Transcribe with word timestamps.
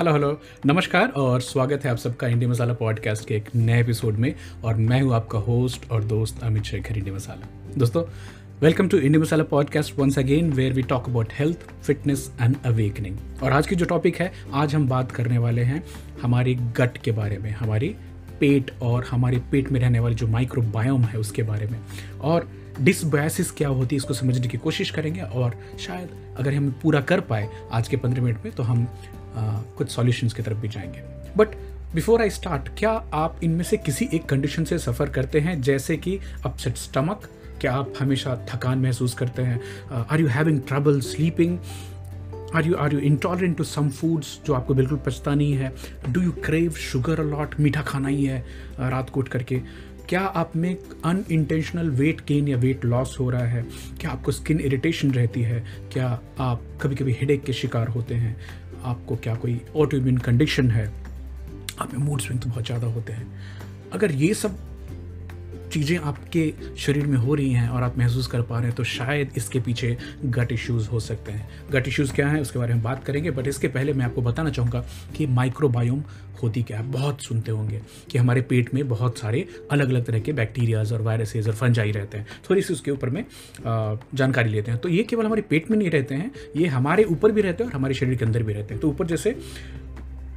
Hello 0.00 0.12
hello 0.12 0.40
नमस्कार 0.66 1.08
और 1.08 1.40
स्वागत 1.40 1.84
है 1.84 1.90
आप 1.90 1.96
सबका 1.96 2.28
इंडिया 2.28 2.50
मसाला 2.50 2.74
पॉडकास्ट 2.74 3.26
के 3.28 3.34
एक 3.34 3.48
नए 3.54 3.80
एपिसोड 3.80 4.16
में 4.16 4.34
और 4.64 4.76
मैं 4.76 5.00
हूँ 5.02 5.12
आपका 5.14 5.38
होस्ट 5.38 5.90
और 5.90 6.04
दोस्त 6.04 6.42
अमित 6.42 6.62
शेखर, 6.62 6.96
इंडिया 6.96 7.14
मसाला। 7.14 7.48
दोस्तों 7.78 8.04
welcome 8.60 8.88
to 8.88 8.98
India 8.98 9.20
Masala 9.20 9.44
podcast 9.44 9.98
once 9.98 10.18
again 10.18 10.52
where 10.52 10.72
we 10.72 10.82
talk 10.82 11.08
about 11.08 11.32
health 11.32 11.66
fitness 11.82 12.30
and 12.40 12.56
awakening 12.64 13.18
और 13.42 13.52
आज 13.52 13.66
की 13.66 13.76
जो 13.76 13.84
टॉपिक 13.84 14.16
है, 14.16 14.32
आज 14.52 14.74
हम 14.74 14.88
बात 14.88 15.12
करने 15.12 15.38
वाले 15.38 15.62
हैं 15.62 15.82
हमारी 16.22 16.54
गट 16.54 16.96
के 16.98 17.12
बारे 17.12 17.38
में, 17.38 17.50
हमारी 17.50 17.94
पेट 18.40 18.70
और 18.82 19.04
हमारे 19.10 19.38
पेट 19.52 19.70
में 19.72 19.80
रहने 19.80 20.00
वाले 20.00 20.14
जो 20.14 20.26
माइक्रोबायोम 20.28 21.02
है 21.02 21.18
उसके 21.18 21.42
बारे 21.42 21.66
में। 21.66 21.78
और 22.20 22.48
डिसबायसिस 22.80 23.50
क्या 23.50 23.68
होती 23.68 23.94
है, 23.94 23.98
इसको 23.98 24.14
समझने 24.14 24.48
की 24.48 24.58
कोशिश 24.58 24.90
करेंगे 24.90 25.20
और 25.20 25.60
शायद 25.78 26.36
अगर 26.38 26.54
हम 26.54 26.70
पूरा 26.82 27.00
कर 27.00 27.20
पाए 27.20 27.48
आज 27.72 27.88
के 27.88 27.96
पंद्रह 27.96 28.22
मिनट 28.22 28.44
में 28.44 28.54
तो 28.54 28.62
हम 28.62 28.86
कुछ 29.36 29.90
सॉल्यूशंस 29.90 30.32
की 30.32 30.42
तरफ़ 30.42 30.58
भी 30.58 30.68
जाएँगे। 30.68 31.02
बट 31.36 31.48
बिफोर 31.94 32.20
आई 32.20 32.30
स्टार्ट 32.30 32.68
क्या 32.78 32.90
आप 33.14 33.40
इनमें 33.44 33.64
से 33.64 33.76
किसी 33.76 34.08
एक 34.14 34.24
कंडीशन 34.24 34.64
से 34.64 34.78
सफ़र 34.78 35.10
करते 35.10 35.40
हैं? 35.40 35.60
जैसे 35.62 35.96
कि 35.96 36.18
अपसेट 36.44 36.76
स्टमक 36.76 37.28
क्या 37.60 37.72
आप 37.72 37.92
हमेशा 38.00 38.34
थकान 38.50 38.78
महसूस 38.78 39.14
करते 39.14 39.42
हैं? 39.42 39.60
Are 40.10 40.20
you 40.20 40.26
having 40.26 40.60
trouble 40.68 41.00
sleeping 41.00 41.58
are 42.54 42.66
you 42.66 42.74
are 42.74 42.92
you 42.92 42.98
intolerant 42.98 43.56
to 43.56 43.64
some 43.64 43.88
foods 43.88 44.38
जो 44.46 44.54
आपको 44.54 44.74
बिल्कुल 44.74 44.98
पचता 44.98 45.34
नहीं 45.34 45.52
है? 45.52 45.72
Do 46.08 46.20
you 46.20 46.32
crave 46.44 46.72
sugar 46.72 47.20
a lot 47.20 47.60
मीठा 47.60 47.82
खाना 47.82 48.08
ही 48.08 48.24
है 48.24 48.44
रात 48.80 49.10
को 49.10 49.20
उठ 49.20 49.28
करके। 49.28 49.60
क्या 50.08 50.20
आप 50.20 50.56
में 50.56 50.76
अन 51.04 51.24
इंटेंशनल 51.30 51.90
वेट 51.90 52.20
गेन 52.28 52.48
या 52.48 52.56
वेट 52.56 52.84
लॉस 52.84 53.16
हो 53.20 53.30
रहा 53.30 53.46
है? 53.46 53.64
क्या 54.00 54.10
आपको 54.10 54.32
स्किन 54.32 54.60
इरिटेशन 54.60 55.10
रहती 55.10 55.42
है? 55.42 55.64
क्या 55.92 56.20
आप 56.38 56.62
कभी 56.82 56.94
कभी 56.94 57.12
हेडेक 57.12 57.44
के 57.44 57.52
शिकार 57.52 57.88
होते 57.88 58.14
हैं? 58.14 58.36
आपको 58.84 59.16
क्या 59.16 59.34
कोई 59.34 59.60
ऑटोइम्यून 59.76 60.18
कंडीशन 60.18 60.70
है? 60.70 60.92
आप 61.80 61.94
में 61.94 62.00
मूड 62.00 62.20
स्विंग 62.20 62.40
तो 62.40 62.48
बहुत 62.48 62.66
ज़्यादा 62.66 62.86
होते 62.86 63.12
हैं। 63.12 63.26
अगर 63.92 64.12
ये 64.12 64.34
सब 64.34 64.58
चीज़ें 65.72 65.96
आपके 65.98 66.52
शरीर 66.78 67.06
में 67.06 67.16
हो 67.18 67.34
रही 67.34 67.52
हैं 67.52 67.68
और 67.68 67.82
आप 67.82 67.98
महसूस 67.98 68.26
कर 68.26 68.42
पा 68.42 68.56
रहे 68.56 68.66
हैं 68.66 68.76
तो 68.76 68.84
शायद 68.86 69.32
इसके 69.36 69.60
पीछे 69.60 69.96
गट 70.26 70.52
इश्यूज़ 70.52 70.88
हो 70.88 71.00
सकते 71.00 71.32
हैं। 71.32 71.48
गट 71.72 71.88
इश्यूज़ 71.88 72.12
क्या 72.12 72.28
हैं, 72.28 72.40
उसके 72.40 72.58
बारे 72.58 72.74
में 72.74 72.82
बात 72.82 73.04
करेंगे 73.04 73.30
बट 73.30 73.48
इसके 73.48 73.68
पहले 73.68 73.92
मैं 73.92 74.04
आपको 74.04 74.22
बताना 74.22 74.50
चाहूँगा 74.50 74.84
कि 75.16 75.26
माइक्रोबायोम 75.28 76.02
होती 76.42 76.62
क्या 76.62 76.78
है। 76.78 76.90
बहुत 76.92 77.22
सुनते 77.22 77.52
होंगे 77.52 77.80
कि 78.10 78.18
हमारे 78.18 78.40
पेट 78.42 78.72
में 78.74 78.88
बहुत 78.88 79.18
सारे 79.18 79.46
अलग 79.70 79.90
अलग 79.90 80.04
तरह 80.04 80.20
के 80.20 80.32
बैक्टीरियाज 80.32 80.92
और 80.92 81.02
वायरसेज 81.02 81.48
और 81.48 81.54
फंजाई 81.54 81.90
रहते 81.92 82.18
हैं। 82.18 82.26
थोड़ी 82.48 82.62
सी 82.62 82.72
उसके 82.72 82.90
ऊपर 82.90 83.10
में 83.10 83.24
जानकारी 83.64 84.50
लेते 84.50 84.70
हैं। 84.70 84.80
तो 84.80 84.88
ये 84.88 85.02
केवल 85.02 85.26
हमारे 85.26 85.42
पेट 85.42 85.70
में 85.70 85.76
नहीं 85.78 85.90
रहते 85.90 86.14
हैं, 86.14 86.30
ये 86.56 86.66
हमारे 86.68 87.04
ऊपर 87.06 87.32
भी 87.32 87.40
रहते 87.40 87.64
हैं 87.64 87.70
और 87.70 87.76
हमारे 87.76 87.94
शरीर 87.94 88.14
के 88.14 88.24
अंदर 88.24 88.42
भी 88.42 88.52
रहते 88.52 88.74
हैं। 88.74 88.80
तो 88.80 88.88
ऊपर 88.88 89.06
जैसे 89.06 89.36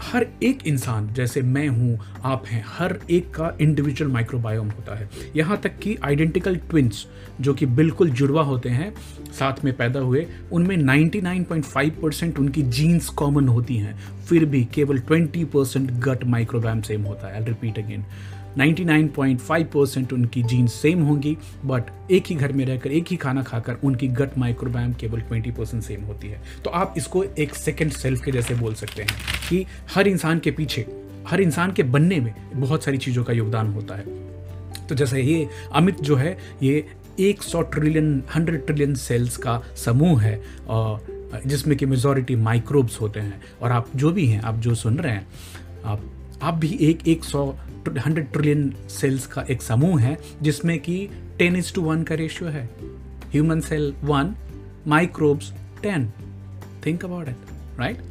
हर 0.04 0.28
एक 0.44 0.68
इंसान, 0.68 1.14
जैसे 1.14 1.42
मैं 1.42 1.68
हूँ, 1.68 2.00
आप 2.24 2.46
हैं, 2.46 2.66
हर 2.68 3.00
एक 3.10 3.34
का 3.34 3.58
इंडिविजुअल 3.62 4.12
माइक्रोबायोम 4.12 4.70
होता 4.70 4.96
है। 4.96 5.10
यहाँ 5.36 5.58
तक 5.58 5.80
कि 5.80 5.98
आइडेंटिकल 6.04 6.56
ट्विंस 6.56 7.08
जो 7.42 7.54
कि 7.54 7.66
बिल्कुल 7.66 8.10
जुड़वा 8.10 8.44
होते 8.44 8.70
हैं, 8.70 8.94
साथ 9.40 9.66
में 9.66 9.78
पैदा 9.78 10.00
हुए, 10.00 10.28
उनमें 10.52 10.78
99.5 10.78 11.90
परसेंट 11.90 12.40
उनकी 12.40 12.62
जीन्स 12.62 13.10
कॉमन 13.10 13.48
होती 13.48 13.78
हैं। 13.78 14.00
फिर 14.26 14.46
भी 14.46 14.66
केवल 14.66 15.00
20 15.00 15.46
परसेंट 15.46 15.92
गट 15.92 16.24
माइक्रोबायोम 16.24 16.82
सेम 16.82 17.02
होता 17.02 17.28
है। 17.28 17.34
आई 17.34 17.46
रिपीट 17.46 17.80
अगेन 17.80 18.06
99.5 18.58 19.64
परसेंट 19.66 20.14
उनकी 20.14 20.44
जीन 20.44 20.68
सेम 20.68 21.04
होंगी 21.04 21.38
बट 21.66 21.84
एक 22.12 22.28
ही 22.28 22.36
घर 22.36 22.52
में 22.52 22.66
रहकर, 22.66 22.92
एक 22.92 23.08
ही 23.08 23.16
खाना 23.18 23.44
खाकर 23.44 23.78
उनकी 23.84 24.08
गट 24.10 24.38
माइक्रोबायोम 24.38 24.94
केवल 24.94 25.22
20 25.32 25.52
परसेंट 25.52 25.84
सेम 25.84 26.04
होती 26.04 26.28
है। 26.28 26.42
तो 26.64 26.70
आप 26.70 26.94
इसको 26.98 27.24
एक 27.24 27.56
सेकेंड 27.56 27.92
सेल्फ 27.92 28.22
के 28.22 28.32
जैसे 28.32 28.56
बोल 28.56 28.74
सकते 28.74 29.02
हैं 29.02 29.12
कि 29.50 29.66
हर 29.96 30.08
इंसान 30.08 30.40
के 30.40 30.52
पीछे, 30.52 30.86
हर 31.28 31.42
इंसान 31.42 31.72
के 31.72 31.84
बनने 31.84 32.20
में 32.20 32.34
बहुत 32.56 32.84
सारी 32.84 32.98
चीज़ों 32.98 33.24
का 33.24 33.34
योगदान 33.34 33.74
होता 33.74 33.96
है। 33.96 34.22
तो 34.88 34.96
जैसे 34.96 35.22
ये 35.22 35.48
अमित 35.74 36.02
जो 36.02 36.16
है, 36.16 36.38
ये 36.64 36.86
100 37.20 37.62
ट्रिलियन 37.64 38.22
100 38.36 38.66
ट्रिलियन 38.66 38.96
सेल्स 38.96 39.38
का 39.38 39.62
समूह 39.76 40.22
है 40.22 40.42
जिसमें 41.46 41.78
कि 41.78 41.86
मेजॉरिटी 41.86 42.36
माइक्रोब्स 42.36 43.00
होते 43.02 43.20
हैं। 43.20 43.42
और 43.62 43.72
आप 43.72 43.88
जो 43.96 44.12
भी 44.12 44.26
हैं, 44.28 44.42
आप 44.42 44.56
जो 44.56 44.76
सुन 44.76 44.98
रहे 44.98 45.12
हैं, 45.12 45.28
आप 45.86 46.02
आप 46.44 46.54
भी 46.56 46.78
एक 46.82 47.08
एक 47.08 47.24
सौ 47.24 47.46
हंड्रेड 47.98 48.32
ट्रिलियन 48.32 48.74
सेल्स 48.90 49.26
का 49.28 49.42
एक 49.50 49.62
समूह 49.62 50.00
है, 50.02 50.18
जिसमें 50.42 50.80
कि 50.80 50.96
टेन 51.40 51.56
इज़ 51.56 51.74
टू 51.74 51.82
वन 51.82 52.04
का 52.04 52.16
रेशियो 52.16 52.50
है। 52.50 52.70
Human 53.32 53.60
cell 53.62 53.94
one 54.04 54.34
microbes 54.88 55.52
ten 55.84 56.12
think 56.86 57.06
about 57.06 57.30
it 57.30 57.80
right 57.80 58.02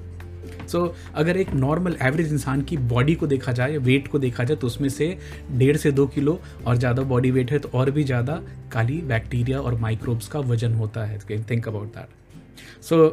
so 0.69 0.82
अगर 1.15 1.37
एक 1.37 1.53
नॉर्मल 1.54 1.97
एवरेज 2.03 2.32
इंसान 2.32 2.62
की 2.62 2.76
बॉडी 2.88 3.15
को 3.15 3.26
देखा 3.26 3.53
जाए 3.53 3.76
वेट 3.81 4.09
को 4.09 4.19
देखा 4.19 4.44
जाए 4.44 4.56
तो 4.56 4.66
उसमें 4.66 4.88
से 4.88 5.16
डेढ़ 5.53 5.76
से 5.76 5.92
दो 5.92 6.06
किलो 6.06 6.38
और 6.66 6.76
ज़्यादा 6.76 7.03
बॉडी 7.12 7.31
वेट 7.31 7.53
है 7.53 7.59
तो 7.59 7.71
और 7.75 7.91
भी 7.91 8.04
ज़्यादा 8.04 8.41
काली 8.72 9.00
बैक्टीरिया 9.09 9.60
और 9.60 9.78
माइक्रोब्स 9.81 10.28
का 10.28 10.41
वज़न 10.41 10.75
होता 10.75 11.04
है। 11.04 11.19
थिंक 11.50 11.69
अबाउट 11.69 11.94
दैट 11.97 12.82
सो 12.84 13.09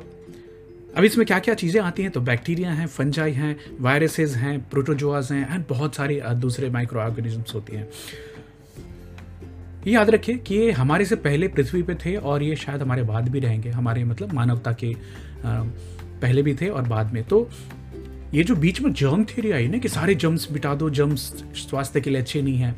अब 0.99 1.05
इसमें 1.05 1.25
क्या 1.27 1.37
क्या 1.39 1.53
चीज़ें 1.55 1.81
आती 1.81 2.03
हैं? 2.03 2.11
तो 2.11 2.21
बैक्टीरिया 2.21 2.71
हैं, 2.71 2.85
फंजाई 2.87 3.31
हैं, 3.31 3.55
वायरसेस 3.79 4.35
हैं 4.35 4.57
प्रोटोजोआज 4.69 5.31
हैं 5.31 5.53
एंड 5.53 5.63
बहुत 5.69 5.95
सारे 5.95 6.21
दूसरे 6.35 6.69
माइक्रो 6.69 6.99
ऑर्गेनिजम्स 7.01 7.53
होती 7.55 7.75
हैं। 7.75 7.87
ये 9.87 9.93
याद 9.93 10.09
रखिए 10.09 10.37
कि 10.37 10.55
ये 10.55 10.71
हमारे 10.71 11.05
से 11.05 11.15
पहले 11.17 11.47
पृथ्वी 11.47 11.83
पे 11.83 11.95
थे 11.95 12.15
और 12.15 12.43
ये 12.43 12.55
शायद 12.55 12.81
हमारे 12.81 13.03
बाद 13.03 13.29
भी 13.29 13.39
रहेंगे, 13.39 13.69
हमारे 13.69 14.03
मतलब 14.03 14.33
मानवता 14.33 14.75
के 14.83 14.93
पहले 15.45 16.43
भी 16.43 16.55
थे 16.55 16.69
और 16.69 16.87
बाद 16.87 17.13
में। 17.13 17.23
तो 17.23 17.49
ये 18.33 18.43
जो 18.43 18.55
बीच 18.57 18.81
में 18.81 18.91
जर्म 18.93 19.23
थ्योरी 19.25 19.51
आई 19.51 19.67
ना 19.67 19.77
कि 19.77 19.87
सारे 19.87 20.15
जर्म्स 20.15 20.51
बिटा 20.51 20.75
दो 20.75 20.89
जर्म्स 20.91 21.31
स्वास्थ्य 21.59 22.01
के 22.01 22.09
लिए 22.09 22.21
अच्छे 22.21 22.41
नहीं 22.41 22.57
हैं, 22.57 22.75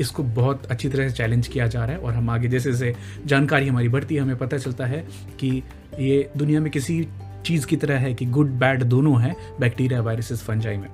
इसको 0.00 0.22
बहुत 0.22 0.66
अच्छी 0.66 0.88
तरह 0.88 1.08
से 1.08 1.16
चैलेंज 1.16 1.48
किया 1.48 1.66
जा 1.66 1.84
रहा 1.84 1.96
है 1.96 2.02
और 2.02 2.14
हम 2.14 2.30
आगे 2.30 2.48
जैसे 2.48 2.72
जैसे 2.72 2.94
जानकारी 3.26 3.68
हमारी 3.68 3.88
बढ़ती 3.88 4.14
है, 4.14 4.20
हमें 4.20 4.36
पता 4.38 4.58
चलता 4.58 4.86
है 4.86 5.06
कि 5.40 5.62
ये 5.98 6.30
दुनिया 6.36 6.60
में 6.60 6.70
किसी 6.72 7.06
चीज़ 7.42 7.66
की 7.66 7.76
तरह 7.76 7.98
है 7.98 8.12
कि 8.14 8.26
गुड 8.26 8.50
बैड 8.58 8.82
दोनों 8.84 9.20
हैं 9.22 9.34
बैक्टीरिया 9.60 10.00
वायरसेस 10.00 10.42
फंजाई 10.42 10.76
में। 10.76 10.88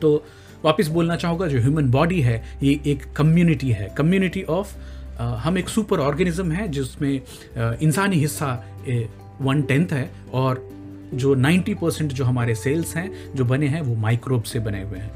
तो 0.00 0.24
वापस 0.64 0.88
बोलना 0.88 1.16
चाहूँगा, 1.16 1.46
जो 1.46 1.60
ह्यूमन 1.60 1.90
बॉडी 1.90 2.20
है, 2.20 2.42
ये 2.62 2.80
एक 2.86 3.04
कम्युनिटी 3.12 3.70
है। 3.70 3.88
कम्युनिटी 3.98 4.42
ऑफ़ 4.42 4.74
हम 5.20 5.58
एक 5.58 5.68
सुपर 5.68 6.00
ऑर्गेनिज्म 6.00 6.52
है, 6.52 6.68
जिसमें 6.68 7.20
इंसानी 7.82 8.16
हिस्सा 8.16 8.52
वन 9.40 9.62
टेंथ 9.62 9.92
है, 9.92 10.10
और 10.32 10.68
जो 11.14 11.34
90 11.34 11.74
परसेंट 11.74 12.12
जो 12.12 12.24
हमारे 12.24 12.54
सेल्स 12.54 12.96
हैं, 12.96 13.34
जो 13.34 13.44
बने 13.44 13.66
हैं, 13.66 13.80
वो 13.80 13.94
माइक्रोब 13.96 14.42
से 14.42 14.58
बने 14.58 14.82
हुए 14.82 14.98
हैं। 14.98 15.10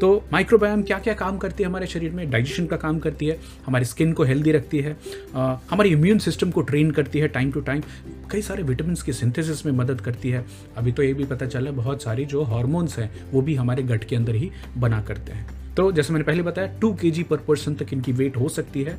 तो 0.00 0.08
माइक्रोबायोम 0.32 0.82
क्या 0.82 0.98
क्या 0.98 1.14
काम 1.14 1.36
करती 1.38 1.62
है 1.62 1.68
हमारे 1.68 1.86
शरीर 1.86 2.12
में? 2.12 2.30
डाइजेशन 2.30 2.66
का 2.66 2.76
काम 2.76 2.98
करती 2.98 3.26
है, 3.26 3.38
हमारी 3.66 3.84
स्किन 3.84 4.12
को 4.12 4.24
हेल्दी 4.24 4.52
रखती 4.52 4.78
है 4.78 4.96
हमारे 5.34 5.90
इम्यून 5.90 6.18
सिस्टम 6.18 6.50
को 6.50 6.62
ट्रेन 6.62 6.90
करती 6.90 7.18
है 7.18 7.28
टाइम 7.28 7.52
टू 7.52 7.60
टाइम 7.60 7.82
कई 8.30 8.42
सारे 8.42 8.62
विटामिन 8.62 8.96
की 9.06 9.12
सिंथेसिस 9.12 9.64
में 9.66 9.72
मदद 9.72 10.00
करती 10.00 10.30
है। 10.30 10.44
अभी 10.76 10.92
तो 10.92 11.02
ये 11.02 11.12
भी 11.14 11.24
पता 11.24 11.46
चला, 11.46 11.70
बहुत 11.70 12.02
सारी 12.02 12.24
जो 12.24 12.42
हॉर्मोन्स 12.42 12.98
हैं, 12.98 13.10
वो 13.32 13.42
भी 13.42 13.54
हमारे 13.54 13.82
गट 13.82 14.04
के 14.04 14.16
अंदर 14.16 14.34
ही 14.34 14.50
बना 14.78 15.00
करते 15.02 15.32
हैं। 15.32 15.74
तो 15.74 15.90
जैसे 15.92 16.12
मैंने 16.12 16.24
पहले 16.24 16.42
बताया 16.42 16.78
टू 16.80 16.92
के 16.94 17.22
पर 17.22 17.36
पर्सन 17.38 17.74
तक 17.74 17.92
इनकी 17.92 18.12
वेट 18.12 18.36
हो 18.36 18.48
सकती 18.48 18.82
है 18.82 18.98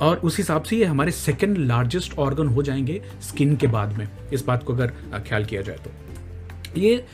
और 0.00 0.16
उस 0.18 0.36
हिसाब 0.38 0.62
से 0.62 0.76
ये 0.76 0.84
हमारे 0.84 1.10
सेकेंड 1.10 1.58
लार्जेस्ट 1.58 2.18
ऑर्गन 2.18 2.46
हो 2.46 2.62
जाएँगे 2.62 3.00
स्किन 3.22 3.56
के 3.56 3.66
बाद 3.66 3.96
में। 3.98 4.06
इस 4.32 4.44
बात 4.44 4.62
को 4.62 4.74
अगर 4.74 4.92
ख्याल 5.18 5.44
किया 5.44 5.62
जाए 5.62 5.76
तो। 5.76 6.80
ये 6.80 7.04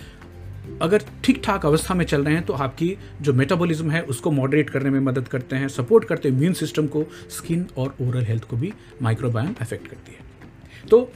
अगर 0.82 1.02
ठीक 1.24 1.40
ठाक 1.44 1.66
अवस्था 1.66 1.94
में 1.94 2.04
चल 2.04 2.24
रहे 2.24 2.34
हैं 2.34 2.44
तो 2.46 2.52
आपकी 2.52 2.96
जो 3.20 3.32
मेटाबॉलिज्म 3.32 3.90
है, 3.90 4.02
उसको 4.02 4.30
मॉडरेट 4.30 4.70
करने 4.70 4.90
में 4.90 5.00
मदद 5.00 5.28
करते 5.28 5.56
हैं 5.56 5.68
सपोर्ट 5.68 6.04
करते 6.04 6.28
हैं 6.28 6.36
इम्यून 6.36 6.52
सिस्टम 6.54 6.86
को 6.86 7.04
स्किन 7.30 7.66
और 7.78 7.94
ओरल 8.00 8.24
हेल्थ 8.24 8.44
को 8.44 8.56
भी 8.56 8.72
माइक्रोबायोम 9.02 9.54
अफेक्ट 9.60 9.88
करती 9.88 10.12
है। 10.12 10.26
तो 10.90 11.10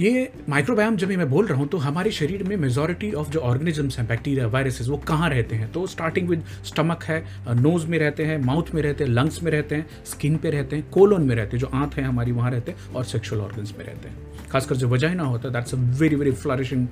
ये 0.00 0.30
माइक्रोबायोम 0.48 0.96
जब 0.96 1.08
मैं 1.08 1.28
बोल 1.30 1.46
रहा 1.46 1.58
हूँ 1.58 1.66
तो 1.68 1.78
हमारे 1.78 2.10
शरीर 2.10 2.42
में 2.42 2.56
मेजोरिटी 2.56 3.10
ऑफ़ 3.12 3.30
जो 3.30 3.40
ऑर्गेनिजम्स 3.40 3.98
हैं 3.98 4.06
बैक्टीरिया 4.08 4.46
वायरसेस 4.46 4.88
वो 4.88 4.96
कहाँ 5.08 5.30
रहते 5.30 5.56
हैं? 5.56 5.70
तो 5.72 5.86
स्टार्टिंग 5.86 6.28
विद 6.28 6.44
स्टमक 6.64 7.04
है 7.04 7.18
नोज़ 7.54 7.86
में 7.86 7.98
रहते 7.98 8.24
हैं 8.24 8.38
माउथ 8.38 8.74
में 8.74 8.82
रहते 8.82 9.04
हैं 9.04 9.10
लंग्स 9.10 9.42
में 9.42 9.50
रहते 9.52 9.74
हैं 9.74 10.04
स्किन 10.06 10.36
पे 10.36 10.50
रहते 10.50 10.76
हैं 10.76 10.88
कोलोन 10.90 11.22
में 11.22 11.34
रहते 11.36 11.56
हैं, 11.56 11.60
जो 11.60 11.70
आंत 11.74 11.94
है 11.94 12.04
हमारी, 12.04 12.32
वहाँ 12.32 12.50
रहते 12.50 12.72
हैं, 12.72 12.92
और 12.94 13.04
सेक्शुअल 13.04 13.42
ऑर्गन्स 13.42 13.74
में 13.78 13.84
रहते 13.84 14.08
हैं। 14.08 14.48
खासकर 14.50 14.76
जो 14.76 14.88
वजाइना 14.88 15.22
होता 15.22 15.48
है 15.48 15.54
that's 15.54 15.74
a 15.74 15.78
very 16.00 16.16
very 16.16 16.32
flourishing 16.32 16.86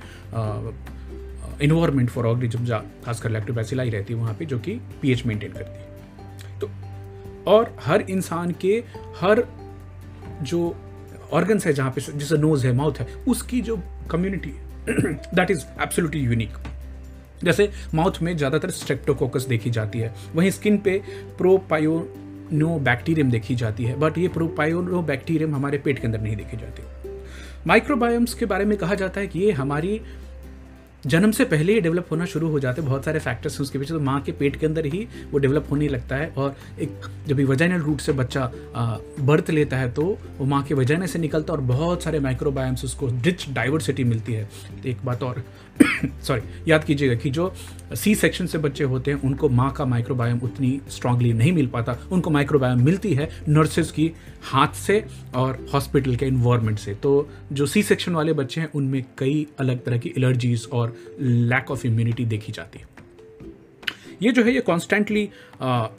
environment 1.62 2.10
for 2.10 2.26
organism 2.26 2.80
खासकर 3.04 3.30
लैक्टोबैसिलाई 3.30 3.90
रहती 3.90 4.14
है 4.14 4.20
वहाँ 4.20 4.34
पे 4.38 4.44
जो 4.44 4.58
कि 4.58 4.80
पीएच 5.02 5.24
मेंटेन 5.26 5.52
करती 5.52 5.78
है। 5.78 6.58
तो 6.60 6.70
और 7.46 7.76
हर 7.80 8.00
इंसान 8.10 8.54
के 8.60 8.82
हर 9.20 9.44
जो 10.42 10.76
ऑर्गन्स 11.32 11.66
है 11.66 11.72
जहाँ 11.72 11.90
पे 11.90 12.00
जैसे 12.00 12.36
नोज़ 12.38 12.66
है 12.66 12.72
माउथ 12.72 12.98
है, 13.00 13.06
उसकी 13.28 13.60
जो 13.60 13.76
community 14.10 14.54
that 14.88 15.50
is 15.50 15.64
absolutely 15.82 16.20
unique 16.20 16.58
जैसे 17.44 17.70
माउथ 17.94 18.20
में 18.22 18.36
ज़्यादातर 18.36 18.70
स्ट्रेप्टोकोकस 18.70 19.46
देखी 19.46 19.70
जाती 19.70 19.98
है, 19.98 20.14
वहीं 20.34 20.50
स्किन 20.50 20.78
पे 20.78 21.00
प्रोपायोनो 21.38 22.78
बैक्टीरियम 22.80 23.30
देखी 23.30 23.54
जाती 23.54 23.84
है 23.84 23.98
बट 24.00 24.18
ये 24.18 24.28
प्रोपायोनो 24.28 25.02
बैक्टीरियम 25.02 25.54
हमारे 25.54 25.78
पेट 25.78 25.98
के 25.98 26.06
अंदर 26.06 26.20
नहीं 26.20 26.36
देखी 26.36 26.56
जाती। 26.56 26.82
माइक्रोबायोम्स 27.66 28.34
के 28.34 28.46
बारे 28.46 28.64
में 28.64 28.76
कहा 28.78 28.94
जाता 28.94 29.20
है 29.20 29.26
कि 29.26 29.38
ये 29.38 29.52
हमारी 29.52 30.00
जन्म 31.06 31.30
से 31.30 31.44
पहले 31.44 31.72
ही 31.72 31.80
डेवलप 31.80 32.06
होना 32.10 32.24
शुरू 32.24 32.48
हो 32.48 32.60
जाते 32.60 32.80
हैं 32.80 32.90
बहुत 32.90 33.04
सारे 33.04 33.18
फैक्टर्स 33.18 33.54
हैं 33.54 33.60
उसके 33.60 33.78
पीछे 33.78 33.94
तो 33.94 34.00
माँ 34.00 34.20
के 34.20 34.32
पेट 34.32 34.56
के 34.56 34.66
अंदर 34.66 34.86
ही 34.86 35.06
वो 35.30 35.38
डेवलप 35.38 35.66
होने 35.70 35.88
लगता 35.88 36.16
है 36.16 36.28
और 36.36 36.56
एक 36.80 37.06
जब 37.26 37.40
वजाइनल 37.40 37.80
रूट 37.80 38.00
से 38.00 38.12
बच्चा 38.12 38.50
बर्थ 39.20 39.50
लेता 39.50 39.76
है 39.76 39.92
तो 39.92 40.06
वो 40.38 40.44
माँ 40.44 40.62
के 40.62 40.74
वजाइना 40.74 41.06
से 41.06 41.18
निकलता 41.18 41.52
है 41.52 41.58
और 41.58 41.64
बहुत 41.64 42.02
सारे 42.02 42.20
माइक्रोबायम्स 42.20 42.84
उसको 42.84 43.06
रिच 43.06 43.48
डाइवर्सिटी 43.50 44.04
मिलती 44.04 44.32
है। 44.32 44.48
एक 44.86 45.04
बात 45.04 45.22
और 45.22 45.42
सॉरी 46.22 46.70
याद 46.70 46.84
कीजिएगा 46.84 47.14
कि 47.14 47.30
जो 47.30 47.52
सी 47.94 48.14
सेक्शन 48.14 48.46
से 48.46 48.58
बच्चे 48.58 48.84
होते 48.84 49.10
हैं, 49.10 49.20
उनको 49.22 49.48
माँ 49.48 49.70
का 49.72 49.84
माइक्रोबायोम 49.84 50.38
उतनी 50.38 50.80
स्ट्रांगली 50.90 51.32
नहीं 51.32 51.52
मिल 51.52 51.66
पाता। 51.66 51.96
उनको 52.12 52.30
माइक्रोबायोम 52.30 52.84
मिलती 52.84 53.14
है 53.14 53.28
नर्सेज 53.48 53.90
की 53.90 54.12
हाथ 54.42 54.74
से 54.74 55.04
और 55.34 55.66
हॉस्पिटल 55.74 56.16
के 56.16 56.26
इन्वायरमेंट 56.26 56.78
से। 56.78 56.94
तो 56.94 57.28
जो 57.52 57.66
सी 57.66 57.82
सेक्शन 57.82 58.12
वाले 58.12 58.32
बच्चे 58.32 58.60
हैं, 58.60 58.70
उनमें 58.74 59.04
कई 59.18 59.46
अलग 59.58 59.84
तरह 59.84 59.98
की 59.98 60.12
एलर्जीज 60.18 60.68
और 60.72 60.96
लैक 61.20 61.70
ऑफ़ 61.70 61.86
इम्यूनिटी 61.86 62.24
देखी 62.24 62.52
जाती 62.52 62.78
है। 62.78 62.86
ये 64.22 64.32
जो 64.32 64.44
है, 64.44 64.54
ये 64.54 64.60
कॉन्स्टेंटली 64.60 65.28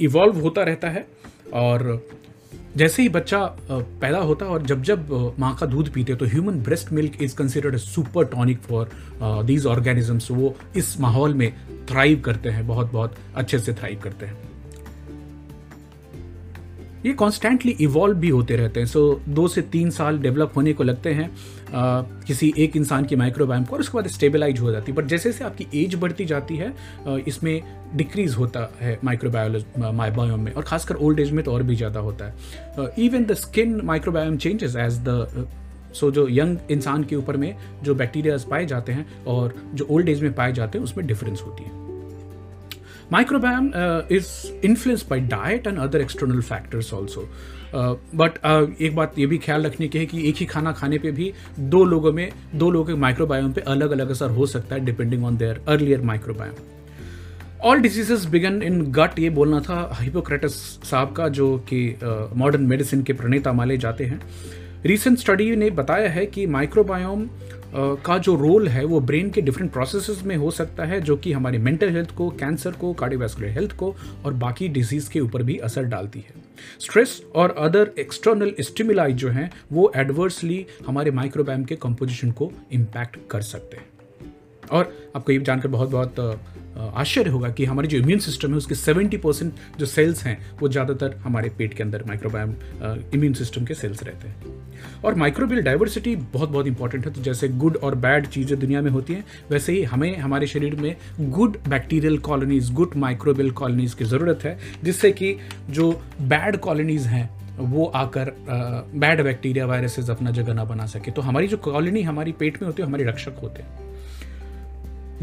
इवॉल्व 0.01 0.39
होता 0.39 0.63
रहता 0.63 0.89
है 0.89 1.07
और 1.53 2.07
जैसे 2.77 3.01
ही 3.01 3.09
बच्चा 3.09 3.39
पैदा 3.71 4.17
होता 4.19 4.45
है 4.45 4.51
और 4.51 4.63
जब 4.63 4.81
जब 4.81 5.35
माँ 5.39 5.55
का 5.59 5.65
दूध 5.65 5.89
पीते 5.93 6.15
तो 6.15 6.25
human 6.25 6.59
breast 6.63 6.91
milk 6.93 7.21
is 7.21 7.35
considered 7.35 7.77
super 7.77 8.25
tonic 8.25 8.59
for 8.61 8.89
these 9.45 9.65
organisms 9.65 10.31
वो 10.31 10.55
इस 10.75 10.99
माहौल 10.99 11.33
में 11.33 11.51
थ्राइव 11.89 12.21
करते 12.25 12.49
हैं 12.49 12.67
बहुत 12.67 12.91
बहुत 12.91 13.15
अच्छे 13.35 13.59
से 13.59 13.73
थ्राइव 13.73 13.99
करते 14.03 14.25
हैं। 14.25 14.46
ये 17.05 17.13
कॉन्स्टेंटली 17.13 17.75
इवॉल्व 17.81 18.17
भी 18.17 18.29
होते 18.29 18.55
रहते 18.55 18.79
हैं। 18.79 18.87
सो 18.87 19.11
so, 19.13 19.29
दो 19.29 19.47
से 19.47 19.61
तीन 19.63 19.89
साल 19.89 20.19
डेवलप 20.19 20.53
होने 20.55 20.73
को 20.73 20.83
लगते 20.83 21.13
हैं 21.13 21.29
आ, 21.67 22.01
किसी 22.27 22.53
एक 22.57 22.75
इंसान 22.77 23.05
की 23.05 23.15
माइक्रोबायोम 23.15 23.65
को 23.65 23.75
और 23.75 23.79
उसके 23.79 23.97
बाद 23.97 24.07
स्टेबलाइज 24.07 24.59
हो 24.59 24.71
जाती 24.71 24.91
है। 24.91 24.97
बट 24.97 25.05
जैसे 25.05 25.31
जैसे 25.31 25.43
आपकी 25.45 25.67
एज 25.75 25.95
बढ़ती 25.95 26.25
जाती 26.25 26.57
है 26.57 26.73
इसमें 27.27 27.61
डिक्रीज 27.95 28.35
होता 28.35 28.69
है 28.79 28.97
माइक्रोबायोलॉज 29.03 29.65
माइबायोम 29.77 30.39
में 30.39 30.51
और 30.53 30.63
खासकर 30.63 30.95
ओल्ड 30.97 31.19
एज 31.19 31.31
में 31.31 31.43
तो 31.45 31.53
और 31.53 31.63
भी 31.63 31.75
ज़्यादा 31.75 31.99
होता 31.99 32.25
है। 32.25 32.91
Even 32.99 33.25
the 33.25 33.33
skin 33.35 33.79
microbiome 33.85 34.37
changes 34.37 34.75
age 34.75 34.99
the 35.07 35.47
so 35.93 36.11
जो 36.11 36.27
यंग 36.29 36.57
इंसान 36.71 37.03
के 37.03 37.15
ऊपर 37.15 37.37
में 37.37 37.55
जो 37.83 37.95
बैक्टीरियाज 37.95 38.43
पाए 38.43 38.65
जाते 38.65 38.91
हैं 38.91 39.05
और 39.27 39.55
जो 39.73 39.87
ओल्ड 39.89 40.09
एज 40.09 40.21
में 40.23 40.33
पाए 40.33 40.53
जाते 40.53 40.77
हैं 40.77 40.85
उसमें 40.85 41.05
डिफरेंस 41.07 41.41
होती 41.41 41.63
है। 41.63 41.86
Microbiome 43.11 43.73
uh, 43.73 44.03
is 44.09 44.51
influenced 44.61 45.07
by 45.07 45.19
diet 45.19 45.65
and 45.65 45.79
other 45.79 45.99
external 45.99 46.41
factors 46.43 46.91
also. 46.91 47.27
But 47.71 48.37
uh, 48.37 48.49
uh, 48.49 48.81
एक 48.81 48.95
बात 48.95 49.17
ये 49.19 49.25
भी 49.27 49.37
ख्याल 49.37 49.65
रखने 49.65 49.87
की 49.87 49.99
है 49.99 50.05
कि 50.05 50.27
एक 50.29 50.35
ही 50.35 50.45
खाना 50.45 50.71
खाने 50.71 50.97
पे 50.99 51.11
भी 51.11 51.31
दो 51.59 51.83
लोगों 51.85 52.11
में 52.13 52.29
दो 52.55 52.69
लोगों 52.71 52.85
के 52.85 52.93
माइक्रोबायोम 52.99 53.51
पे 53.53 53.61
अलग 53.67 53.91
अलग 53.91 54.09
असर 54.11 54.29
हो 54.31 54.45
सकता 54.45 54.75
है 54.75 54.85
depending 54.85 55.23
on 55.25 55.37
their 55.37 55.61
earlier 55.67 56.01
microbiome 56.01 56.55
all 57.69 57.79
diseases 57.81 58.25
begin 58.31 58.61
in 58.63 58.81
gut 58.91 59.19
ये 59.19 59.29
बोलना 59.39 59.59
था 59.59 59.79
हिपोक्रेटस 59.99 60.53
साहब 60.83 61.13
का 61.17 61.27
जो 61.39 61.57
कि 61.69 61.81
मॉडर्न 62.03 62.63
uh, 62.63 62.69
मेडिसिन 62.69 63.03
के 63.03 63.13
प्रणेता 63.13 63.53
माने 63.53 63.77
जाते 63.77 64.05
हैं 64.05 64.21
रिसेंट 64.85 65.17
स्टडी 65.17 65.55
ने 65.55 65.69
बताया 65.73 66.09
है 66.09 66.25
कि 66.25 66.45
माइक्रोबायोम 66.57 67.27
का 67.75 68.17
जो 68.17 68.35
रोल 68.35 68.67
है, 68.67 68.85
वो 68.85 68.99
ब्रेन 68.99 69.29
के 69.29 69.41
डिफरेंट 69.41 69.71
प्रोसेस 69.71 70.21
में 70.25 70.35
हो 70.35 70.51
सकता 70.51 70.85
है, 70.85 71.01
जो 71.01 71.17
कि 71.17 71.33
हमारी 71.33 71.57
मेंटल 71.57 71.89
हेल्थ 71.89 72.15
को 72.15 72.29
कैंसर 72.29 72.71
को 72.71 72.93
कार्डियोवैस्कुलर 72.93 73.47
हेल्थ 73.47 73.71
को 73.71 73.95
और 74.25 74.33
बाकी 74.33 74.67
डिज़ीज़ 74.67 75.09
के 75.09 75.19
ऊपर 75.19 75.43
भी 75.43 75.57
असर 75.57 75.83
डालती 75.83 76.19
है। 76.19 76.33
स्ट्रेस 76.79 77.23
और 77.35 77.55
अदर 77.57 77.91
एक्सटर्नल 77.99 78.53
स्टिमुलाई 78.59 79.13
जो 79.13 79.29
हैं, 79.29 79.51
वो 79.71 79.91
एडवर्सली 79.95 80.65
हमारे 80.87 81.11
माइक्रोबायम 81.11 81.63
के 81.63 81.75
कंपोजिशन 81.75 82.31
को 82.31 82.51
इम्पैक्ट 82.71 83.17
कर 83.31 83.41
सकते 83.41 83.77
हैं। 83.77 83.85
और 84.71 85.11
आपको 85.15 85.31
ये 85.31 85.39
जानकर 85.39 85.67
बहुत 85.67 85.89
बहुत 85.89 86.39
आश्चर्य 86.77 87.29
होगा 87.29 87.49
कि 87.49 87.65
हमारी 87.65 87.87
जो 87.87 87.97
इम्यून 87.97 88.19
सिस्टम 88.19 88.51
है, 88.51 88.57
उसके 88.57 88.75
70 88.75 89.17
परसेंट 89.17 89.53
जो 89.79 89.85
सेल्स 89.85 90.23
हैं, 90.23 90.37
वो 90.59 90.69
ज़्यादातर 90.69 91.15
हमारे 91.23 91.49
पेट 91.49 91.73
के 91.73 91.83
अंदर 91.83 92.03
माइक्रोबायम 92.07 92.53
इम्यून 93.13 93.33
सिस्टम 93.33 93.65
के 93.65 93.73
सेल्स 93.73 94.03
रहते 94.03 94.27
हैं। 94.27 94.55
और 95.05 95.15
माइक्रोबियल 95.15 95.61
डाइवर्सिटी 95.61 96.15
बहुत 96.15 96.49
बहुत 96.49 96.67
इंपॉर्टेंट 96.67 97.05
है। 97.05 97.13
तो 97.13 97.21
जैसे 97.21 97.47
गुड 97.49 97.77
और 97.77 97.95
बैड 97.95 98.27
चीज़ें 98.27 98.59
दुनिया 98.59 98.81
में 98.81 98.91
होती 98.91 99.13
हैं, 99.13 99.23
वैसे 99.51 99.73
ही 99.73 99.83
हमें, 99.83 100.17
हमारे 100.17 100.47
शरीर 100.47 100.75
में 100.75 100.95
good 101.19 101.57
bacterial 101.67 102.17
colonies 102.17 102.71
good 102.73 102.95
microbial 102.95 103.51
colonies 103.51 103.93
की 103.93 104.05
ज़रूरत 104.05 104.43
है, 104.43 104.57
जिससे 104.83 105.11
कि 105.11 105.35
जो 105.69 105.91
बैड 106.21 106.57
कॉलोनीज 106.57 107.07
हैं, 107.07 107.29
वो 107.59 107.85
आकर 107.85 108.31
बैड 108.95 109.21
बैक्टीरिया 109.21 109.65
वायरसेस 109.65 110.09
अपना 110.09 110.31
जगह 110.31 110.53
ना 110.53 110.63
बना 110.65 110.85
सके। 110.85 111.11
तो 111.11 111.21
हमारी 111.21 111.47
जो 111.47 111.57
कॉलोनी 111.57 112.01
हमारी 112.01 112.31
पेट 112.31 112.61
में 112.61 112.67
होती 112.67 112.81
है, 112.81 112.87
हमारे 112.87 113.03
रक्षक 113.03 113.39
होते 113.41 113.63
हैं। 113.63 113.85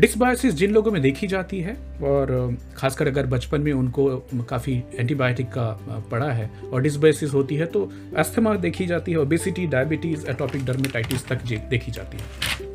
डिस्बायोसिस 0.00 0.54
जिन 0.54 0.70
लोगों 0.70 0.90
में 0.92 1.00
देखी 1.02 1.26
जाती 1.26 1.58
है, 1.60 1.76
और 2.02 2.56
खासकर 2.76 3.08
अगर 3.08 3.26
बचपन 3.26 3.60
में 3.60 3.72
उनको 3.72 4.06
काफ़ी 4.50 4.72
एंटीबायोटिक 4.94 5.48
का 5.48 5.66
पड़ा 6.10 6.30
है, 6.32 6.50
और 6.72 6.82
डिस्बायोसिस 6.82 7.34
होती 7.34 7.56
है 7.56 7.66
तो 7.66 7.90
अस्थमा 8.16 8.54
देखी 8.56 8.86
जाती 8.86 9.12
है, 9.12 9.18
ओबेसिटी, 9.18 9.66
डायबिटीज़, 9.66 10.26
एटॉपिक 10.30 10.64
डर्मेटाइटिस 10.64 11.26
तक 11.26 11.44
देखी 11.70 11.92
जाती 11.92 12.18
है। 12.18 12.72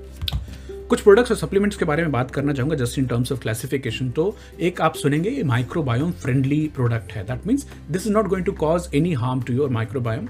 कुछ 0.90 1.02
प्रोडक्ट्स 1.02 1.32
और 1.32 1.38
सप्लीमेंट्स 1.38 1.78
के 1.78 1.86
बारे 1.86 2.04
में 2.04 2.12
बात 2.12 2.32
करना 2.32 2.54
चाहूँगा, 2.54 2.76
just 2.76 3.00
in 3.00 3.06
terms 3.06 3.32
of 3.32 3.42
classification 3.42 4.10
तो 4.12 4.36
एक 4.60 4.82
आप 4.82 4.96
सुनेंगे, 4.96 5.30
ये 5.30 5.44
माइक्रोबायोम 5.44 6.12
फ्रेंडली 6.14 6.66
प्रोडक्ट 6.76 7.12
है। 7.12 7.24
That 7.24 7.48
means 7.48 7.68
this 7.92 8.08
is 8.08 8.14
not 8.14 8.28
going 8.28 8.46
to 8.46 8.52
cause 8.62 8.90
any 8.96 9.14
harm 9.14 9.42
to 9.42 9.54
your 9.54 9.70
microbiome 9.70 10.28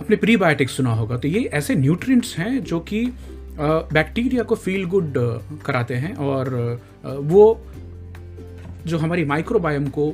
अपने 0.00 0.16
प्रीबायोटिक्स 0.16 0.76
सुना 0.76 0.92
होगा 0.92 1.16
तो 1.16 1.28
ये 1.28 1.44
ऐसे 1.54 1.74
न्यूट्रिएंट्स 1.74 2.36
हैं 2.38 2.62
जो 2.64 2.80
कि 2.80 3.04
बैक्टीरिया 3.58 4.42
को 4.42 4.54
फील 4.54 4.84
गुड 4.84 5.14
कराते 5.64 5.94
हैं 5.94 6.14
और 6.14 6.54
वो 7.04 7.60
जो 8.86 8.98
हमारी 8.98 9.24
माइक्रोबायम 9.24 9.86
को 9.88 10.12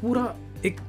पूरा 0.00 0.34
एक 0.64 0.80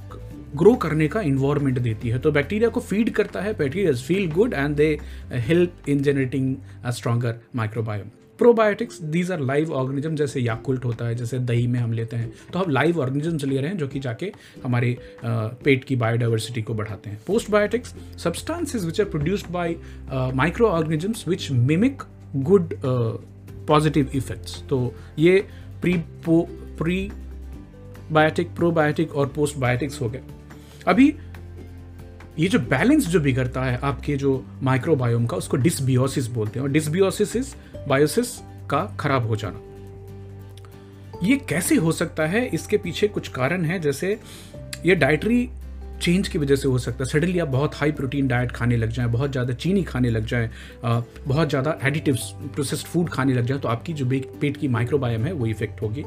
ग्रो 0.56 0.74
करने 0.75 1.07
का 1.07 1.22
इन्वायरमेंट 1.22 1.80
देती 1.80 2.10
है। 2.10 2.19
तो 2.19 2.31
बैक्टीरिया 2.31 2.69
को 2.69 2.80
फ़ीड 2.80 3.10
करता 3.10 3.42
है 3.42 3.54
bacteria 3.54 3.94
feel 3.94 4.31
good 4.31 4.54
and 4.54 4.75
they 4.75 5.00
help 5.31 5.90
in 5.90 6.01
generating 6.04 6.56
a 6.86 6.92
stronger 6.92 7.40
microbiome 7.56 8.07
probiotics 8.40 9.02
these 9.04 9.32
are 9.32 9.40
live 9.42 9.72
organism 9.74 10.16
जैसे 10.16 10.40
याकुल्ट 10.40 10.86
होता 10.86 11.06
है, 11.06 11.16
जैसे 11.16 11.40
दही 11.42 11.68
में 11.68 11.80
हम 11.80 11.94
लेते 11.94 12.18
हैं। 12.18 12.32
तो 12.54 12.60
हम 12.60 12.72
लाइव 12.72 13.00
ऑर्गेनिजम्स 13.02 13.44
ले 13.44 13.58
रहे 13.58 13.70
हैं 13.70 13.78
जो 13.78 13.88
कि 13.88 14.00
जाके 14.00 14.32
हमारे 14.64 14.98
पेट 15.26 15.84
की 15.84 15.96
बायोडाइवर्सिटी 15.96 16.62
को 16.62 16.74
बढ़ाते 16.74 17.10
हैं। 17.10 17.20
Postbiotics 17.52 17.94
substances 18.18 18.86
which 18.86 19.02
are 19.02 19.08
produced 19.08 19.48
by 19.52 19.76
microorganisms 20.68 21.28
which 21.28 21.50
mimic 21.52 22.04
good 22.36 22.74
positive 23.68 24.12
effects 24.16 24.62
तो 24.69 24.94
ये 25.19 25.40
प्री 25.81 25.94
प्री 26.78 27.10
बायोटिक 28.12 28.56
प्रोबायोटिक 28.56 29.16
और 29.16 29.28
पोस्ट 29.28 29.58
बायोटिक्स 29.58 30.02
हो 30.02 30.10
गए। 30.10 30.22
अभी 30.88 31.14
ये 32.40 32.48
जो 32.48 32.60
बैलेंस 32.60 33.08
जो 33.08 33.19
बिगड़ता 33.19 33.64
है, 33.64 33.78
आपके 33.78 34.16
जो 34.18 34.46
माइक्रोबायोम 34.64 35.26
का, 35.26 35.38
उसको 35.38 35.58
डिसबियोसिस 35.58 36.28
बोलते 36.28 36.60
हैं। 36.60 36.66
और 36.66 36.72
डिसबियोसिस 36.72 37.36
इज़ 37.36 37.54
बायोसिस 37.88 38.38
का 38.69 38.98
खराब 39.00 39.28
हो 39.28 39.36
जाना। 39.36 39.59
ये 41.24 41.38
कैसे 41.38 41.76
हो 41.76 41.92
सकता 41.92 42.26
है? 42.26 42.45
इसके 42.45 42.78
पीछे 42.78 43.07
कुछ 43.07 43.28
कारण 43.28 43.66
है, 43.66 43.80
जैसे 43.80 44.19
ये 44.86 44.95
डाइटरी 44.95 45.50
चेंज 46.02 46.28
की 46.28 46.38
वजह 46.38 46.56
से 46.56 46.68
हो 46.68 46.78
सकता 46.80 47.04
है। 47.04 47.10
सडनली 47.10 47.40
आप 47.40 47.48
बहुत 47.50 47.76
हाई 47.76 47.92
प्रोटीन 47.92 48.28
डाइट 48.28 48.52
खाने 48.52 48.78
लग 48.78 48.90
जाएँ, 48.90 49.10
बहुत 49.10 49.32
ज़्यादा 49.32 49.54
चीनी 49.56 49.84
खाने 49.84 50.10
लग 50.10 50.26
जाएँ 50.26 50.50
बहुत 50.84 51.50
ज़्यादा 51.50 51.78
एडिटिव्स 51.84 52.30
प्रोसेस्ड 52.46 52.88
फ़ूड 52.88 53.10
खाने 53.10 53.34
लग 53.34 53.46
जाएँ 53.46 53.60
तो 53.62 53.68
आपकी 53.70 53.94
जो 53.94 54.06
पेट 54.06 54.58
की 54.58 54.68
माइक्रोबायम 54.70 55.26
है, 55.26 55.34
वो 55.34 55.46
इफ़ेक्ट 55.48 55.82
होगी। 55.82 56.06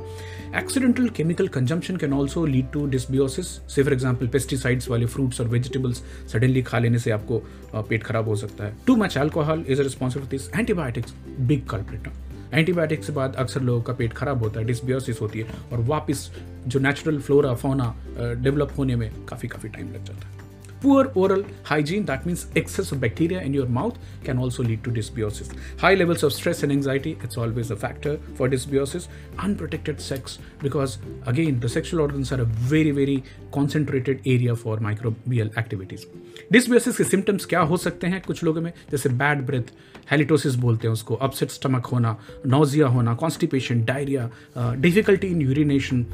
Accidental 0.56 1.08
chemical 1.10 1.48
consumption 1.50 1.96
can 1.96 2.12
also 2.12 2.44
lead 2.46 2.70
to 2.72 2.86
dysbiosis 2.88 3.46
से 3.74 3.82
फॉर 3.82 3.92
एग्ज़ाम्पल 3.92 4.26
पेस्टिसाइड्स 4.28 4.88
वाले 4.90 5.06
फ्रूट्स 5.06 5.40
और 5.40 5.48
वेजिटेबल्स 5.48 6.02
सडनली 6.32 6.62
खा 6.62 6.78
लेने 6.78 6.98
से 6.98 7.10
आपको 7.10 7.42
पेट 7.74 8.02
खराब 8.04 8.28
हो 8.28 8.36
सकता 8.36 8.64
है। 8.64 8.76
Too 8.86 8.96
much 8.96 9.16
alcohol 9.16 9.64
is 9.68 9.82
responsible 9.82 10.26
this 10.26 10.48
antibiotics 10.50 11.14
big 11.40 11.66
culprit 11.70 12.08
antibiotics 12.54 13.06
के 13.06 13.12
बाद 13.12 13.34
अक्सर 13.38 13.60
लोगों 13.62 13.82
का 13.82 13.92
पेट 13.94 14.12
खराब 14.12 14.42
होता 14.42 14.60
है 14.60 14.66
डिसबियोसिस 14.66 15.20
होती 15.20 15.38
है 15.38 15.54
और 15.72 15.80
वापस 15.84 16.30
जो 16.68 16.80
नेचुरल 16.80 17.18
फ्लोरा 17.18 17.54
फोना 17.54 17.94
डेवलप 18.18 18.72
होने 18.78 18.96
में 18.96 19.10
काफ़ी 19.24 19.48
काफ़ी 19.48 19.68
टाइम 19.68 19.86
लग 19.86 20.04
जाता 20.04 20.26
है। 20.26 20.40
Poor 20.82 21.06
oral 21.16 21.44
hygiene 21.64 22.04
that 22.04 22.26
means 22.26 22.46
excess 22.56 22.92
of 22.92 23.00
bacteria 23.00 23.40
in 23.40 23.54
your 23.54 23.68
mouth 23.68 24.24
can 24.26 24.38
also 24.38 24.62
lead 24.62 24.82
to 24.82 24.90
dysbiosis 24.90 25.50
high 25.82 25.96
levels 25.96 26.24
of 26.24 26.32
stress 26.32 26.62
and 26.64 26.72
anxiety 26.72 27.10
it's 27.24 27.38
always 27.38 27.72
a 27.72 27.74
factor 27.74 28.16
for 28.38 28.48
dysbiosis 28.48 29.06
unprotected 29.40 29.98
sex 29.98 30.38
because 30.62 30.96
again 31.26 31.60
the 31.60 31.66
sexual 31.66 32.02
organs 32.02 32.32
are 32.32 32.40
a 32.40 32.44
very 32.70 32.92
very 32.92 33.22
concentrated 33.52 34.20
area 34.26 34.54
for 34.54 34.80
microbial 34.80 35.50
activities 35.58 36.04
dysbiosis 36.52 36.96
के 36.96 37.04
symptoms 37.04 37.44
क्या 37.44 37.60
हो 37.60 37.76
सकते 37.76 38.06
हैं 38.06 38.22
कुछ 38.26 38.44
लोगों 38.44 38.60
में? 38.60 38.72
जैसे 38.90 39.08
bad 39.08 39.46
breath 39.46 39.72
halitosis 40.10 40.54
बोलते 40.54 40.88
हैं 40.88 40.92
उसको 40.92 41.14
अपसेट 41.14 41.50
स्टमक 41.50 41.86
होना 41.86 42.16
नोजिया 42.46 42.86
होना 42.86 43.14
constipation 43.14 43.84
diarrhoea 43.84 44.30
difficulty 44.58 45.26
in 45.26 45.42
urination 45.42 46.06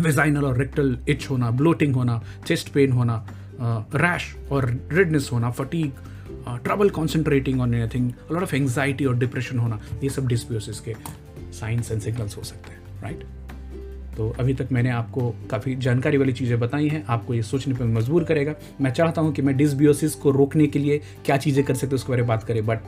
vaginal 0.00 0.44
और 0.44 0.58
रेक्टल 0.58 0.98
इच 1.08 1.30
होना 1.30 1.50
ब्लोटिंग 1.50 1.94
होना 1.94 2.22
चेस्ट 2.46 2.68
पेन 2.68 2.92
होना 2.92 3.26
रैश 3.94 4.34
और 4.52 4.80
रेडनेस 4.92 5.30
होना 5.32 5.50
fatigue 5.50 5.94
trouble 6.64 6.90
concentrating 6.90 7.60
on 7.60 7.74
anything 7.74 8.12
lot 8.32 8.42
of 8.42 8.54
anxiety 8.56 9.04
और 9.04 9.18
डिप्रेशन 9.18 9.58
होना 9.58 9.80
ये 10.02 10.08
सब 10.08 10.26
डिस्बियोसिस 10.26 10.80
के 10.80 10.94
साइंस 11.52 11.90
एंड 11.92 12.00
सिग्नल्स 12.00 12.36
हो 12.36 12.42
सकते 12.42 12.72
हैं 12.72 13.02
राइट 13.02 13.24
तो 14.16 14.28
अभी 14.40 14.54
तक 14.54 14.68
मैंने 14.72 14.90
आपको 14.90 15.34
काफ़ी 15.50 15.74
जानकारी 15.76 16.16
वाली 16.16 16.32
चीज़ें 16.32 16.60
बताई 16.60 16.88
हैं, 16.88 17.04
आपको 17.08 17.34
ये 17.34 17.42
सोचने 17.42 17.74
पर 17.74 17.84
मजबूर 17.84 18.24
करेगा। 18.24 18.54
मैं 18.80 18.90
चाहता 18.90 19.20
हूँ 19.20 19.32
कि 19.32 19.42
मैं 19.42 19.56
डिसबियोसिस 19.56 20.14
को 20.14 20.30
रोकने 20.30 20.66
के 20.66 20.78
लिए 20.78 21.00
क्या 21.26 21.36
चीज़ें 21.36 21.64
कर 21.64 21.74
सकते 21.74 21.94
उसके 21.94 22.10
बारे 22.10 22.22
में 22.22 22.28
बात 22.28 22.44
करें 22.44 22.66
but 22.66 22.78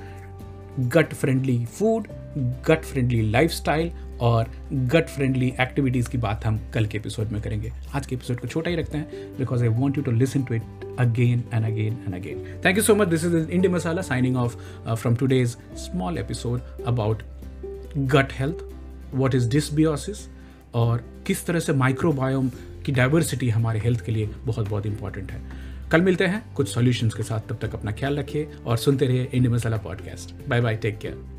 gut 0.80 1.14
friendly 1.14 1.64
food 1.64 2.08
gut 2.38 2.82
friendly 2.82 3.30
lifestyle 3.30 3.92
और 4.20 4.46
गट 4.72 5.08
फ्रेंडली 5.08 5.52
एक्टिविटीज़ 5.60 6.08
की 6.08 6.18
बात 6.18 6.44
हम 6.44 6.60
कल 6.74 6.86
के 6.86 6.98
एपिसोड 6.98 7.28
में 7.28 7.42
करेंगे। 7.42 7.72
आज 7.94 8.06
के 8.06 8.14
एपिसोड 8.14 8.40
को 8.40 8.48
छोटा 8.48 8.70
ही 8.70 8.76
रखते 8.76 8.98
हैं 8.98 9.38
because 9.38 9.62
I 9.62 9.68
want 9.68 9.98
you 9.98 10.02
to 10.02 10.10
listen 10.10 10.42
to 10.42 10.54
it 10.54 10.62
again 10.98 11.44
and 11.54 11.64
again 11.64 11.92
and 11.92 12.14
again 12.14 12.60
thank 12.64 12.76
you 12.76 12.82
so 12.82 12.94
much 12.94 13.08
this 13.08 13.24
is 13.24 13.36
India 13.36 13.72
Masala 13.72 14.02
signing 14.02 14.36
off 14.36 14.56
from 14.94 15.16
today's 15.16 15.48
small 15.74 16.18
episode 16.18 16.60
about 16.86 17.22
gut 17.96 18.28
health 18.32 18.56
what 19.14 19.34
is 19.34 19.48
dysbiosis 19.48 20.28
और 20.74 21.04
किस 21.26 21.46
तरह 21.46 21.60
से 21.60 21.72
microbiome 21.72 22.50
की 22.86 22.92
diversity 22.92 23.50
हमारे 23.50 23.80
health 23.80 24.00
के 24.00 24.12
लिए 24.12 24.26
बहुत 24.26 24.68
बहुत 24.68 24.86
इंपॉर्टेंट 24.86 25.32
है। 25.32 25.42
कल 25.90 26.00
मिलते 26.00 26.26
हैं 26.26 26.54
कुछ 26.54 26.68
सॉल्यूशंस 26.68 27.14
के 27.14 27.22
साथ। 27.22 27.40
तब 27.40 27.58
तक 27.62 27.74
अपना 27.74 27.92
ख्याल 27.92 28.18
रखिए 28.18 28.48
और 28.66 28.76
सुनते 28.76 29.06
रहिए 29.06 29.28
India 29.34 29.54
Masala 29.54 29.76
podcast 29.76 30.48
bye 30.48 30.60
bye 30.60 30.76
take 30.76 30.98
care 30.98 31.35